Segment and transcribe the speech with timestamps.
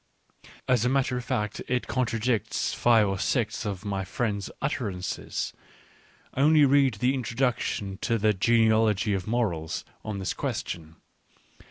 [0.67, 5.53] As a matter of fact it con tradicts five or six of my friend's utterances:
[6.35, 10.95] only read the introduction to The Genealogy of Morals on this question.